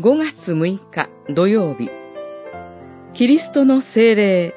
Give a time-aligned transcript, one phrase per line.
[0.00, 1.90] 5月6日土曜日、
[3.14, 4.54] キリストの精霊。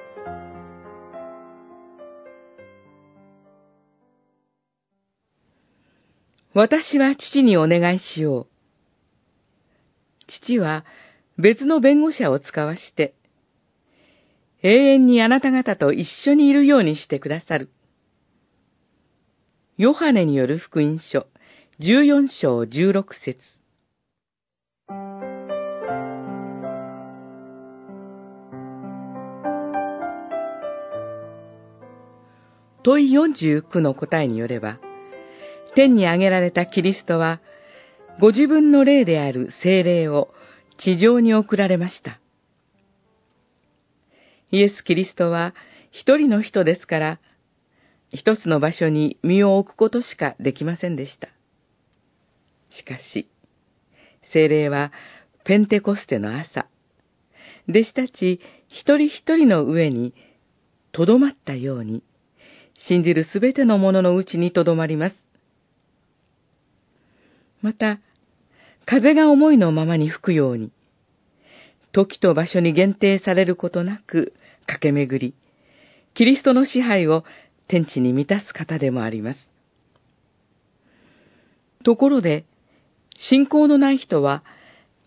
[6.54, 8.48] 私は父にお願いしよう。
[10.28, 10.86] 父は
[11.40, 13.16] 別の弁護者を使わして、
[14.62, 17.72] 永遠にあなた方と一緒にいるようにしてくださる。
[19.76, 21.26] ヨハネによる福音書、
[21.80, 23.61] 14章16節
[32.84, 34.80] 問い49の答えによれば、
[35.76, 37.40] 天に上げられたキリストは、
[38.20, 40.34] ご自分の霊である精霊を
[40.78, 42.20] 地上に送られました。
[44.52, 45.54] イエス・キリストは
[45.92, 47.20] 一人の人ですから、
[48.10, 51.30] 一つの場所に身を置くことしかできませんでした。
[52.70, 53.30] しかし、
[54.24, 54.92] 精霊は
[55.46, 56.68] ペンテコステの朝、
[57.70, 60.14] 弟子たち一人一人の上に
[60.92, 62.04] とどまったように、
[62.76, 65.16] 信じるすべてのもののうちにとどまります。
[67.62, 68.00] また、
[68.86, 70.72] 風が思いのままに吹くように、
[71.92, 74.34] 時と場所に限定されることなく
[74.66, 75.36] 駆け巡り、
[76.14, 77.24] キリストの支配を
[77.68, 79.52] 天地に満たす方でもあります。
[81.84, 82.46] ところで、
[83.18, 84.44] 信仰のない人は、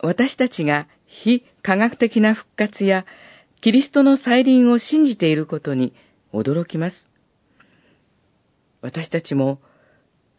[0.01, 3.07] 私たちが非科学的な復活や
[3.61, 5.95] キリストの再臨を信じていることに
[6.33, 7.14] 驚きます。
[8.85, 9.63] 私たちも、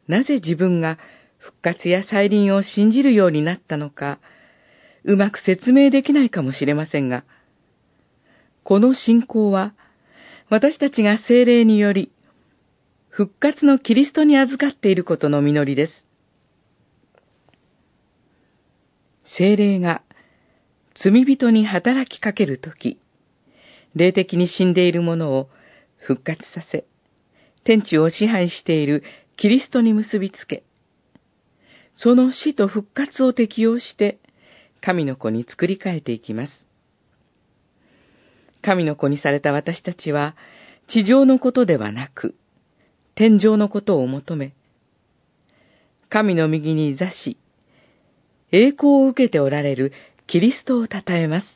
[0.07, 0.99] なぜ自分が
[1.39, 4.19] 復活や再臨を信じるようになったのか、
[5.03, 7.23] うまく説明できないかもしれませんが、
[8.63, 9.73] この信仰は、
[10.47, 12.11] 私たちが精霊により、
[13.09, 16.05] 復活のキリストに預かっていることの実りです。
[19.23, 20.03] 精霊が
[20.93, 22.99] 罪人に働きかけるとき、
[23.95, 25.49] 霊的に死んでいるものを
[25.97, 26.85] 復活させ、
[27.65, 29.03] 天地を支配している
[29.37, 30.63] キリストに結びつけ、
[31.95, 34.19] その死と復活を適用して、
[34.81, 36.67] 神の子に作り変えていきます。
[38.61, 40.35] 神の子にされた私たちは、
[40.87, 42.35] 地上のことではなく、
[43.15, 44.53] 天上のことを求め、
[46.09, 47.37] 神の右に座し、
[48.51, 49.91] 栄光を受けておられる
[50.27, 51.54] キリストを称えます。